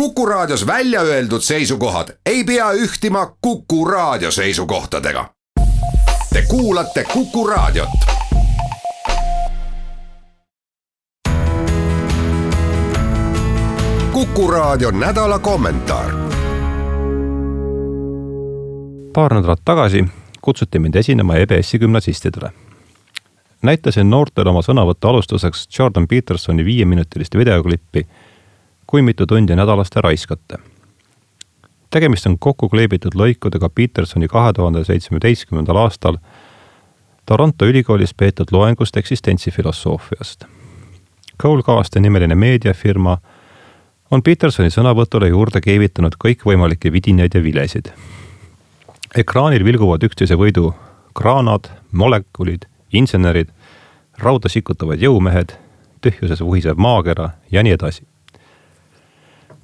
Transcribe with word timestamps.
Kuku 0.00 0.26
Raadios 0.26 0.66
välja 0.66 1.00
öeldud 1.00 1.40
seisukohad 1.40 2.08
ei 2.26 2.44
pea 2.44 2.72
ühtima 2.72 3.36
Kuku 3.40 3.84
Raadio 3.84 4.30
seisukohtadega. 4.30 5.30
Te 6.32 6.42
kuulate 6.48 7.04
Kuku 7.04 7.46
Raadiot. 7.46 7.88
kuku 14.12 14.50
Raadio 14.50 14.90
nädala 14.90 15.38
kommentaar. 15.38 16.10
paar 19.12 19.34
nädalat 19.34 19.60
tagasi 19.64 20.04
kutsuti 20.40 20.78
mind 20.78 20.94
esinema 20.94 21.34
EBS-i 21.34 21.78
gümnasistidele. 21.78 22.52
näitasin 23.62 24.10
noortele 24.10 24.50
oma 24.50 24.60
sõnavõtu 24.60 25.08
alustuseks 25.08 25.68
Jordan 25.78 26.08
Petersoni 26.08 26.64
viieminutilist 26.64 27.34
videoklippi 27.36 28.06
kui 28.86 29.02
mitu 29.02 29.26
tundi 29.26 29.56
nädalas 29.56 29.90
te 29.90 30.00
raiskate. 30.00 30.58
tegemist 31.90 32.26
on 32.26 32.38
kokku 32.38 32.68
kleebitud 32.68 33.14
lõikudega 33.14 33.70
Petersoni 33.74 34.28
kahe 34.28 34.52
tuhande 34.52 34.84
seitsmeteistkümnendal 34.84 35.76
aastal 35.76 36.18
Toronto 37.26 37.66
ülikoolis 37.66 38.14
peetud 38.14 38.46
loengust 38.52 38.96
eksistentsifilosoofiast. 38.96 40.44
Coolcaste 41.42 42.00
nimeline 42.00 42.34
meediafirma 42.34 43.18
on 44.10 44.22
Petersoni 44.22 44.70
sõnavõtule 44.70 45.28
juurde 45.28 45.60
keevitanud 45.60 46.14
kõikvõimalikke 46.24 46.92
vidinaid 46.92 47.34
ja 47.34 47.42
vilesid. 47.42 47.90
ekraanil 49.16 49.64
vilguvad 49.64 50.02
üksteise 50.02 50.34
võidu 50.34 50.74
kraanad, 51.14 51.70
molekulid, 51.92 52.66
insenerid, 52.92 53.48
rauda 54.18 54.48
sikutavad 54.48 55.02
jõumehed, 55.02 55.58
tühjuses 56.00 56.40
vuhisev 56.40 56.76
maakera 56.76 57.30
ja 57.50 57.62
nii 57.62 57.72
edasi 57.72 58.06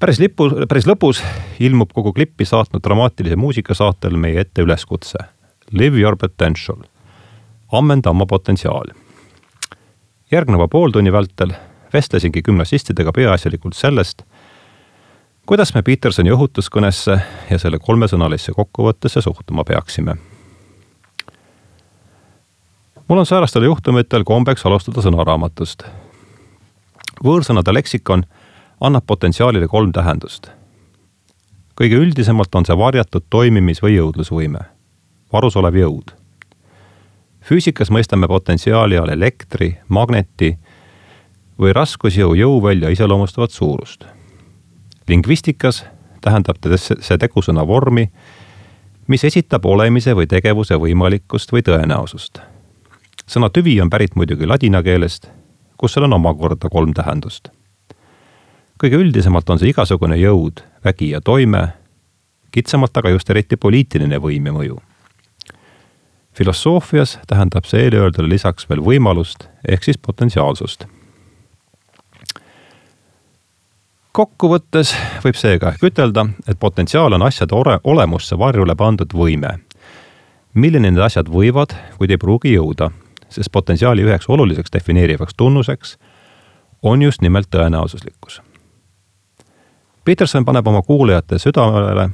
päris 0.02 0.18
lipu, 0.18 0.48
päris 0.66 0.86
lõpus 0.88 1.20
ilmub 1.62 1.92
kogu 1.94 2.10
klippi 2.16 2.46
saatnud 2.48 2.82
dramaatilise 2.82 3.36
muusika 3.38 3.74
saatel 3.78 4.16
meie 4.18 4.40
ette 4.42 4.64
üleskutse. 4.64 5.20
Live 5.70 6.00
your 6.00 6.16
potential, 6.18 6.82
ammenda 7.72 8.10
oma 8.10 8.26
potentsiaali. 8.26 8.98
järgneva 10.32 10.68
pooltunni 10.68 11.12
vältel 11.12 11.52
vestlesingi 11.92 12.42
gümnasistidega 12.42 13.12
peaasjalikult 13.12 13.76
sellest, 13.76 14.22
kuidas 15.46 15.74
me 15.74 15.82
Petersoni 15.82 16.32
õhutuskõnesse 16.32 17.18
ja 17.50 17.58
selle 17.58 17.78
kolmesõnalisse 17.78 18.52
kokkuvõttesse 18.52 19.20
suhtuma 19.20 19.64
peaksime. 19.64 20.16
mul 23.08 23.18
on 23.18 23.26
säärastel 23.26 23.62
juhtumitel 23.62 24.24
kombeks 24.24 24.66
alustada 24.66 25.02
sõnaraamatust. 25.02 25.84
võõrsõnade 27.24 27.74
leksikon 27.74 28.24
annab 28.82 29.04
potentsiaalile 29.06 29.68
kolm 29.68 29.92
tähendust. 29.92 30.50
kõige 31.80 31.96
üldisemalt 31.96 32.54
on 32.54 32.66
see 32.66 32.76
varjatud 32.76 33.24
toimimis- 33.30 33.80
või 33.82 33.94
jõudlusvõime, 33.96 34.58
varus 35.32 35.56
olev 35.56 35.74
jõud. 35.74 36.10
füüsikas 37.40 37.90
mõistame 37.90 38.28
potentsiaali 38.28 38.98
all 38.98 39.08
elektri, 39.08 39.78
magneti 39.88 40.58
või 41.58 41.72
raskusjõu 41.72 42.34
jõuvälja 42.34 42.88
iseloomustavat 42.88 43.50
suurust. 43.50 44.04
lingvistikas 45.08 45.84
tähendab 46.20 46.56
see 46.76 47.18
tegusõna 47.18 47.66
vormi, 47.66 48.10
mis 49.06 49.24
esitab 49.24 49.64
olemise 49.64 50.14
või 50.14 50.26
tegevuse 50.26 50.74
võimalikkust 50.74 51.52
või 51.52 51.62
tõenäosust. 51.62 52.40
sõna 53.26 53.50
tüvi 53.50 53.80
on 53.80 53.90
pärit 53.90 54.16
muidugi 54.16 54.46
ladina 54.46 54.82
keelest, 54.82 55.30
kus 55.76 55.92
seal 55.92 56.04
on 56.04 56.12
omakorda 56.12 56.68
kolm 56.68 56.92
tähendust 56.94 57.61
kõige 58.82 58.98
üldisemalt 58.98 59.50
on 59.50 59.60
see 59.60 59.70
igasugune 59.70 60.16
jõud, 60.18 60.64
vägi 60.82 61.12
ja 61.12 61.20
toime, 61.22 61.68
kitsamalt 62.52 62.96
aga 62.98 63.12
just 63.14 63.30
eriti 63.30 63.56
poliitiline 63.56 64.18
võim 64.18 64.46
ja 64.46 64.54
mõju. 64.56 64.80
filosoofias 66.32 67.18
tähendab 67.28 67.64
see 67.68 67.84
eelöeldule 67.84 68.28
lisaks 68.28 68.68
veel 68.68 68.80
võimalust 68.80 69.46
ehk 69.68 69.84
siis 69.84 69.98
potentsiaalsust. 69.98 70.86
kokkuvõttes 74.12 74.96
võib 75.24 75.36
seega 75.36 75.68
ehk 75.72 75.82
ütelda, 75.82 76.26
et 76.48 76.58
potentsiaal 76.58 77.12
on 77.12 77.22
asjade 77.22 77.54
ore, 77.54 77.78
olemusse 77.84 78.38
varjule 78.38 78.74
pandud 78.74 79.12
võime. 79.14 79.58
milline 80.54 80.90
need 80.90 81.02
asjad 81.02 81.28
võivad, 81.28 81.76
kuid 81.98 82.10
ei 82.10 82.18
pruugi 82.18 82.52
jõuda, 82.54 82.90
sest 83.28 83.52
potentsiaali 83.52 84.02
üheks 84.02 84.28
oluliseks 84.28 84.72
defineerivaks 84.72 85.34
tunnuseks 85.36 85.98
on 86.82 87.02
just 87.02 87.22
nimelt 87.22 87.46
tõenäosuslikkus 87.50 88.42
Peterson 90.04 90.44
paneb 90.44 90.66
oma 90.66 90.82
kuulajate 90.82 91.38
südamele, 91.38 92.10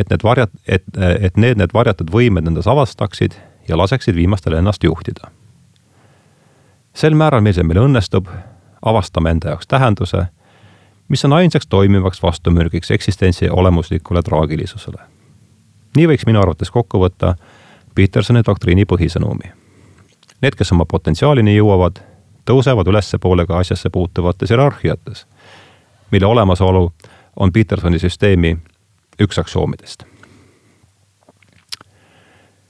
et 0.00 0.10
need 0.10 0.24
varjat-, 0.24 0.54
et, 0.68 0.84
et 1.20 1.36
need, 1.36 1.58
need 1.58 1.74
varjatud 1.74 2.10
võimed 2.12 2.46
endas 2.46 2.66
avastaksid 2.66 3.36
ja 3.68 3.78
laseksid 3.78 4.14
viimastel 4.14 4.58
ennast 4.58 4.84
juhtida. 4.84 5.30
sel 6.94 7.14
määral, 7.14 7.40
mil 7.40 7.54
see 7.54 7.62
meil 7.62 7.78
õnnestub, 7.84 8.26
avastame 8.82 9.30
enda 9.30 9.52
jaoks 9.54 9.66
tähenduse, 9.66 10.26
mis 11.08 11.24
on 11.24 11.32
ainsaks 11.32 11.66
toimivaks 11.66 12.22
vastumürgiks 12.22 12.90
eksistentsi 12.90 13.50
olemuslikule 13.50 14.22
traagilisusele. 14.22 14.98
nii 15.96 16.06
võiks 16.06 16.26
minu 16.26 16.40
arvates 16.40 16.70
kokku 16.70 16.98
võtta 16.98 17.34
Petersoni 17.94 18.42
doktriini 18.46 18.84
põhisõnumi. 18.84 19.50
Need, 20.42 20.54
kes 20.54 20.72
oma 20.72 20.84
potentsiaalini 20.84 21.56
jõuavad, 21.56 21.98
tõusevad 22.46 22.86
ülespoole 22.86 23.46
ka 23.46 23.58
asjasse 23.58 23.90
puutuvates 23.90 24.50
hierarhiates, 24.50 25.26
mille 26.10 26.26
olemasolu 26.26 26.92
on 27.38 27.52
Petersoni 27.52 27.98
süsteemi 27.98 28.56
üks 29.22 29.38
aksioomidest. 29.38 30.04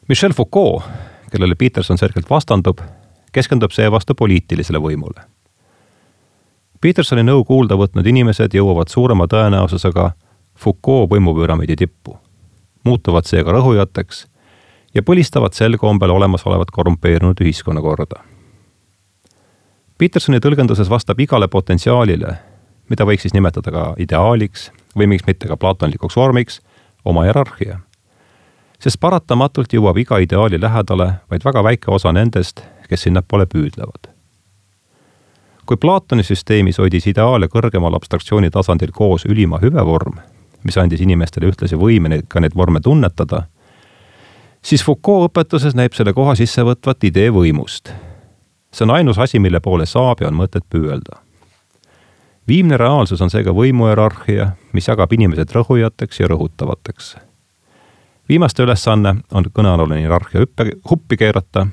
Michel 0.08 0.32
Foucault, 0.32 0.82
kellele 1.32 1.54
Peterson 1.54 1.98
selgelt 1.98 2.30
vastandub, 2.30 2.80
keskendub 3.32 3.72
seevastu 3.72 4.14
poliitilisele 4.14 4.80
võimule. 4.80 5.24
Petersoni 6.80 7.24
nõu 7.26 7.44
kuulda 7.44 7.76
võtnud 7.76 8.06
inimesed 8.06 8.54
jõuavad 8.54 8.88
suurema 8.88 9.26
tõenäosusega 9.28 10.10
Foucault 10.58 11.10
võimupüramiidi 11.10 11.76
tippu, 11.76 12.16
muutuvad 12.84 13.28
seega 13.28 13.52
rõhujateks 13.52 14.26
ja 14.94 15.02
põlistavad 15.02 15.52
sel 15.52 15.76
kombel 15.78 16.10
olemasolevat 16.10 16.70
korrumpeerunud 16.70 17.40
ühiskonnakorda. 17.44 18.22
Petersoni 19.98 20.38
tõlgenduses 20.40 20.88
vastab 20.90 21.20
igale 21.20 21.48
potentsiaalile 21.48 22.36
mida 22.88 23.04
võiks 23.04 23.26
siis 23.26 23.34
nimetada 23.37 23.72
ka 23.72 23.84
ideaaliks 24.00 24.71
või 24.97 25.09
miks 25.12 25.26
mitte 25.26 25.49
ka 25.49 25.56
platonlikuks 25.56 26.16
vormiks, 26.16 26.60
oma 27.04 27.25
hierarhia. 27.25 27.81
sest 28.78 29.00
paratamatult 29.00 29.72
jõuab 29.72 29.99
iga 29.99 30.19
ideaali 30.19 30.60
lähedale 30.60 31.12
vaid 31.31 31.44
väga 31.44 31.62
väike 31.65 31.91
osa 31.91 32.12
nendest, 32.12 32.62
kes 32.88 33.03
sinnapoole 33.03 33.47
püüdlevad. 33.47 34.09
kui 35.66 35.77
Platoni 35.77 36.22
süsteemis 36.22 36.78
hoidis 36.78 37.06
ideaale 37.06 37.47
kõrgemal 37.47 37.94
abstraktsiooni 37.94 38.50
tasandil 38.50 38.93
koos 38.93 39.25
ülima 39.25 39.59
hüvevorm, 39.59 40.19
mis 40.65 40.77
andis 40.78 41.00
inimestele 41.00 41.47
ühtlasi 41.47 41.77
võime 41.77 42.09
neid, 42.09 42.27
ka 42.28 42.41
neid 42.41 42.56
vorme 42.56 42.81
tunnetada, 42.81 43.47
siis 44.62 44.84
Foucault 44.84 45.31
õpetuses 45.31 45.75
näib 45.75 45.93
selle 45.94 46.12
koha 46.12 46.34
sisse 46.34 46.62
võtvat 46.62 47.04
idee 47.04 47.31
võimust. 47.31 47.93
see 48.72 48.84
on 48.84 48.91
ainus 48.91 49.19
asi, 49.19 49.38
mille 49.38 49.60
poole 49.60 49.87
saab 49.87 50.21
ja 50.21 50.28
on 50.28 50.34
mõtet 50.34 50.65
püüelda 50.71 51.28
viimne 52.48 52.76
reaalsus 52.76 53.22
on 53.22 53.31
seega 53.31 53.53
võimuhierarhia, 53.53 54.50
mis 54.72 54.88
jagab 54.88 55.12
inimesed 55.12 55.53
rõhujateks 55.53 56.20
ja 56.20 56.28
rõhutavateks. 56.28 57.16
viimaste 58.28 58.62
ülesanne 58.62 59.14
on 59.32 59.44
kõnealune 59.44 60.00
hierarhia 60.00 60.41
hüppe, 60.41 60.72
huppi 60.91 61.16
keerata 61.16 61.66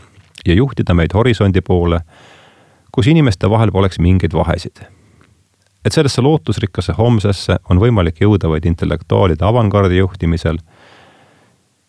ja 0.45 0.53
juhtida 0.53 0.93
meid 0.93 1.13
horisondi 1.13 1.61
poole, 1.61 1.99
kus 2.91 3.07
inimeste 3.07 3.49
vahel 3.49 3.71
poleks 3.71 3.99
mingeid 3.99 4.33
vahesid. 4.33 4.79
et 5.85 5.93
sellesse 5.93 6.21
lootusrikkasse 6.21 6.93
homsesse 6.97 7.57
on 7.69 7.79
võimalik 7.79 8.21
jõuda 8.21 8.49
vaid 8.49 8.65
intellektuaalide 8.65 9.45
avangardi 9.45 9.97
juhtimisel, 9.97 10.57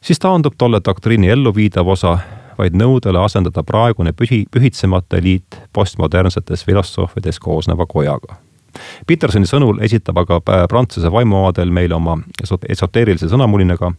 siis 0.00 0.18
taandub 0.18 0.54
tolle 0.58 0.80
doktriini 0.84 1.28
elluviidav 1.28 1.88
osa 1.88 2.18
vaid 2.58 2.72
nõudele 2.74 3.18
asendada 3.24 3.62
praegune 3.62 4.12
pühi, 4.12 4.44
pühitsemata 4.50 5.16
eliit 5.16 5.60
postmodernsetes 5.72 6.64
filosoofides 6.64 7.38
koosneva 7.38 7.86
kojaga 7.86 8.45
Petersoni 9.06 9.46
sõnul 9.46 9.82
esitab 9.84 10.18
aga 10.24 10.40
Prantsuse 10.68 11.12
vaimuaadel 11.12 11.70
meile 11.70 11.94
oma 11.94 12.18
esoteerilise 12.42 13.28
sõnamulinaga 13.32 13.92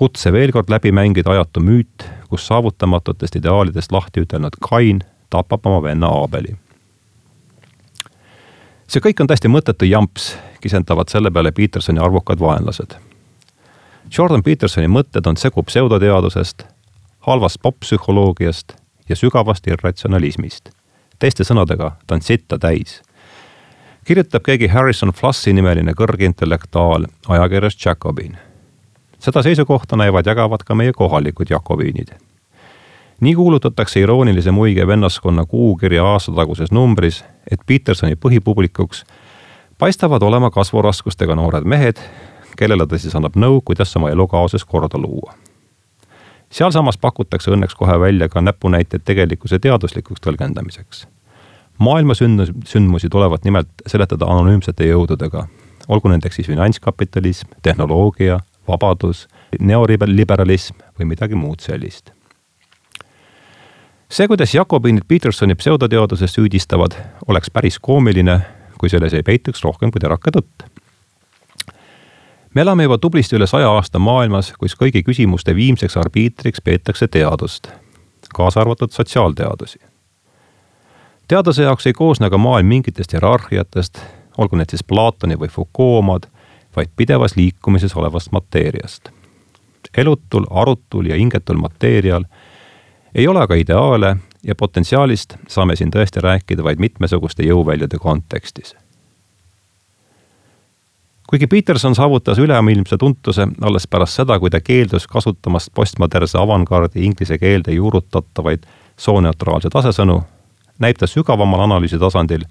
kutse 0.00 0.32
veel 0.32 0.52
kord 0.52 0.70
läbi 0.72 0.92
mängida 0.96 1.34
ajatu 1.34 1.60
müüt, 1.60 2.06
kus 2.32 2.46
saavutamatutest 2.48 3.36
ideaalidest 3.36 3.92
lahti 3.92 4.22
ütelnud 4.24 4.56
Kain 4.64 5.02
tapab 5.30 5.66
oma 5.66 5.82
venna 5.82 6.08
Aabeli. 6.08 6.56
see 8.88 9.02
kõik 9.04 9.20
on 9.20 9.28
täiesti 9.28 9.48
mõttetu 9.52 9.86
jamps, 9.86 10.32
kisendavad 10.60 11.12
selle 11.12 11.30
peale 11.30 11.52
Petersoni 11.52 12.00
arvukad 12.00 12.40
vaenlased. 12.40 12.96
Jordan 14.16 14.42
Petersoni 14.42 14.88
mõtted 14.88 15.28
on 15.28 15.36
segu 15.36 15.62
pseudoteadusest, 15.62 16.64
halvast 17.28 17.60
popp-psühholoogiast 17.62 18.74
ja 19.08 19.16
sügavast 19.16 19.66
irratsionalismist. 19.66 20.70
teiste 21.18 21.44
sõnadega, 21.44 21.92
ta 22.06 22.14
on 22.14 22.22
sitta 22.22 22.58
täis 22.58 23.02
kirjutab 24.04 24.42
keegi 24.42 24.68
Harrison 24.68 25.12
Flussi 25.12 25.52
nimeline 25.52 25.92
kõrgintellektuaal 25.92 27.04
ajakirjas 27.28 27.76
Jacobin. 27.86 28.38
seda 29.18 29.42
seisukohta 29.42 29.96
näivad 29.96 30.26
jagavad 30.26 30.64
ka 30.64 30.74
meie 30.74 30.92
kohalikud 30.92 31.46
jakobiinid. 31.50 32.08
nii 33.20 33.34
kuulutatakse 33.34 34.00
iroonilise 34.00 34.50
muige 34.50 34.86
vennaskonna 34.86 35.44
kuukirja 35.44 36.04
aastataguses 36.04 36.72
numbris, 36.72 37.24
et 37.50 37.60
Petersoni 37.66 38.14
põhipublikuks 38.14 39.04
paistavad 39.78 40.22
olema 40.22 40.50
kasvuraskustega 40.50 41.34
noored 41.34 41.64
mehed, 41.64 41.96
kellele 42.56 42.86
ta 42.86 42.98
siis 42.98 43.16
annab 43.16 43.36
nõu, 43.36 43.60
kuidas 43.64 43.96
oma 43.96 44.10
elukaoses 44.10 44.64
korda 44.64 44.98
luua. 44.98 45.34
sealsamas 46.50 46.98
pakutakse 46.98 47.50
õnneks 47.50 47.76
kohe 47.76 48.00
välja 48.00 48.28
ka 48.28 48.40
näpunäiteid 48.40 49.02
tegelikkuse 49.04 49.58
teaduslikuks 49.58 50.20
tõlgendamiseks 50.20 51.06
maailma 51.80 52.14
sündmus, 52.14 52.52
sündmusi 52.66 53.08
tulevad 53.08 53.44
nimelt 53.44 53.68
seletada 53.86 54.28
anonüümsete 54.28 54.86
jõududega, 54.86 55.46
olgu 55.88 56.12
nendeks 56.12 56.36
siis 56.38 56.48
finantskapitalism, 56.52 57.56
tehnoloogia, 57.62 58.38
vabadus, 58.68 59.26
neoliberalism 59.58 60.76
või 60.98 61.12
midagi 61.14 61.34
muud 61.34 61.64
sellist. 61.64 62.12
see, 64.10 64.26
kuidas 64.28 64.54
Jakobinid 64.54 65.06
Petersoni 65.08 65.54
pseudoteaduses 65.54 66.34
süüdistavad, 66.34 66.94
oleks 67.28 67.50
päris 67.50 67.78
koomiline, 67.78 68.40
kui 68.78 68.88
selles 68.88 69.14
ei 69.14 69.22
peituks 69.22 69.64
rohkem 69.64 69.90
kui 69.90 70.00
terake 70.00 70.30
tõtt. 70.30 70.66
me 72.54 72.60
elame 72.60 72.82
juba 72.82 72.98
tublisti 72.98 73.36
üle 73.36 73.46
saja 73.46 73.70
aasta 73.70 73.98
maailmas, 73.98 74.52
kus 74.52 74.76
kõigi 74.76 75.02
küsimuste 75.02 75.54
viimseks 75.54 75.96
arbiitriks 75.96 76.60
peetakse 76.60 77.08
teadust, 77.08 77.70
kaasa 78.34 78.60
arvatud 78.60 78.92
sotsiaalteadusi 78.92 79.89
teadlase 81.30 81.62
jaoks 81.62 81.86
ei 81.86 81.92
koosne 81.92 82.26
aga 82.26 82.38
maailm 82.38 82.66
mingitest 82.66 83.12
hierarhiatest, 83.12 84.00
olgu 84.38 84.58
need 84.58 84.72
siis 84.72 84.82
Platoni 84.84 85.36
või 85.38 85.48
Foucault 85.48 85.98
omad, 86.02 86.26
vaid 86.76 86.90
pidevas 86.96 87.36
liikumises 87.36 87.94
olevast 87.96 88.32
mateeriast. 88.32 89.10
elutul, 89.96 90.46
arutul 90.50 91.06
ja 91.06 91.16
hingetul 91.16 91.56
mateerial 91.56 92.24
ei 93.14 93.28
ole 93.28 93.42
aga 93.42 93.54
ideaale 93.54 94.16
ja 94.42 94.54
potentsiaalist 94.54 95.34
saame 95.48 95.76
siin 95.76 95.90
tõesti 95.90 96.20
rääkida 96.20 96.64
vaid 96.64 96.78
mitmesuguste 96.78 97.42
jõuväljade 97.42 97.98
kontekstis. 97.98 98.74
kuigi 101.30 101.46
Peterson 101.46 101.94
saavutas 101.94 102.38
üleilmse 102.38 102.96
tuntuse 102.96 103.46
alles 103.62 103.86
pärast 103.86 104.14
seda, 104.14 104.38
kui 104.38 104.50
ta 104.50 104.60
keeldus 104.60 105.06
kasutamast 105.06 105.70
postmodernse 105.74 106.38
avangard'i 106.38 107.04
inglise 107.04 107.38
keelde 107.38 107.72
juurutatavaid 107.72 108.66
sooneutraalseid 108.96 109.74
asesõnu, 109.74 110.22
näib 110.80 110.98
ta 110.98 111.06
sügavamal 111.06 111.66
analüüsi 111.68 111.98
tasandil 111.98 112.44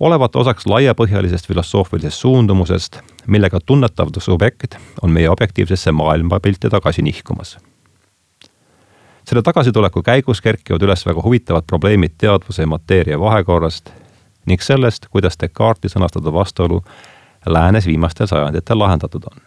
olevat 0.00 0.36
osaks 0.36 0.66
laiapõhjalisest 0.66 1.48
filosoofilisest 1.48 2.20
suundumusest, 2.20 3.00
millega 3.26 3.60
tunnetav 3.66 4.12
subjekt 4.18 4.76
on 5.02 5.10
meie 5.10 5.30
objektiivsesse 5.30 5.92
maailmapilti 5.92 6.70
tagasi 6.70 7.02
nihkumas. 7.02 7.58
selle 9.26 9.42
tagasituleku 9.42 10.02
käigus 10.02 10.40
kerkivad 10.40 10.82
üles 10.82 11.06
väga 11.06 11.22
huvitavad 11.22 11.62
probleemid 11.66 12.14
teadvuse 12.18 12.62
ja 12.62 12.66
mateeria 12.66 13.20
vahekorrast 13.20 13.90
ning 14.46 14.62
sellest, 14.62 15.06
kuidas 15.10 15.38
Descartesi 15.40 15.94
sõnastatud 15.94 16.32
vastuolu 16.32 16.82
läänes 17.46 17.86
viimastel 17.86 18.26
sajanditel 18.26 18.78
lahendatud 18.78 19.22
on. 19.24 19.40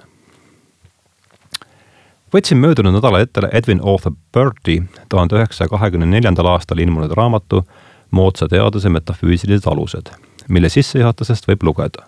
võtsin 2.34 2.58
möödunud 2.58 2.94
nädalal 2.94 3.22
ette 3.22 3.42
Edwin 3.52 3.82
Arthur 3.82 4.14
Burti 4.34 4.84
tuhande 5.10 5.36
üheksasaja 5.36 5.70
kahekümne 5.70 6.06
neljandal 6.06 6.46
aastal 6.46 6.78
ilmunud 6.78 7.12
raamatu 7.12 7.64
moodsa 8.12 8.48
teaduse 8.48 8.90
metafüüsilised 8.90 9.68
alused, 9.72 10.10
mille 10.48 10.70
sissejuhatusest 10.70 11.48
võib 11.48 11.64
lugeda. 11.64 12.04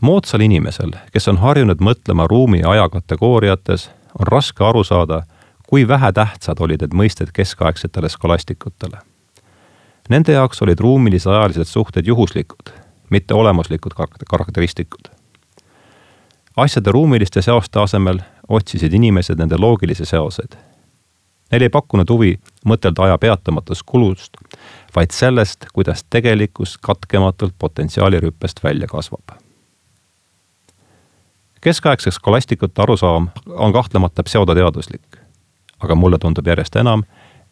moodsal 0.00 0.40
inimesel, 0.40 0.92
kes 1.12 1.28
on 1.28 1.36
harjunud 1.36 1.80
mõtlema 1.80 2.26
ruumi 2.26 2.60
ja 2.60 2.70
aja 2.70 2.88
kategooriates, 2.88 3.90
on 4.18 4.26
raske 4.26 4.64
aru 4.64 4.84
saada, 4.84 5.22
kui 5.66 5.88
vähetähtsad 5.88 6.60
olid 6.60 6.80
need 6.80 6.94
mõisted 6.94 7.32
keskaegsetele 7.32 8.08
skolastikutele. 8.08 8.98
Nende 10.08 10.32
jaoks 10.32 10.62
olid 10.62 10.80
ruumilis-ajalised 10.80 11.68
suhted 11.68 12.06
juhuslikud, 12.06 12.72
mitte 13.10 13.34
olemuslikud 13.34 13.92
karakteristikud. 14.30 15.10
asjade 16.56 16.90
ruumiliste 16.90 17.42
seoste 17.42 17.80
asemel 17.80 18.18
otsisid 18.48 18.92
inimesed 18.92 19.38
nende 19.38 19.56
loogilisi 19.56 20.04
seoseid 20.04 20.56
Neil 21.50 21.62
ei 21.62 21.68
pakkunud 21.68 22.10
huvi 22.10 22.34
mõtelda 22.66 23.08
aja 23.08 23.18
peatamatust 23.18 23.82
kulust, 23.86 24.36
vaid 24.96 25.10
sellest, 25.10 25.66
kuidas 25.74 26.04
tegelikkus 26.10 26.78
katkematult 26.78 27.54
potentsiaalirüppest 27.58 28.64
välja 28.64 28.86
kasvab. 28.86 29.36
keskaegseks 31.60 32.14
skolastikute 32.14 32.82
arusaam 32.82 33.28
on 33.46 33.72
kahtlemata 33.72 34.22
pseudoteaduslik, 34.22 35.16
aga 35.80 35.94
mulle 35.94 36.18
tundub 36.18 36.46
järjest 36.46 36.76
enam, 36.76 37.02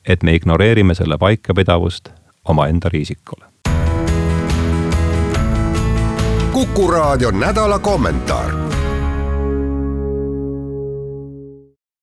et 0.08 0.22
me 0.22 0.34
ignoreerime 0.34 0.94
selle 0.94 1.18
paikapidavust 1.18 2.08
omaenda 2.44 2.88
riisikule. 2.88 3.44
kuku 6.52 6.90
raadio 6.90 7.30
nädala 7.30 7.78
kommentaar 7.78 8.77